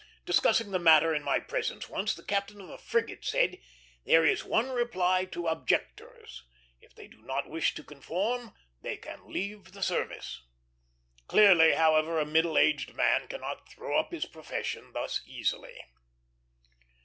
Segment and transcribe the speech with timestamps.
[0.25, 3.59] Discussing the matter in my presence once, the captain of a frigate said,
[4.03, 6.43] "There is one reply to objectors;
[6.79, 10.41] if they do not wish to conform, they can leave the service."
[11.27, 15.79] Clearly, however, a middle aged man cannot throw up his profession thus easily.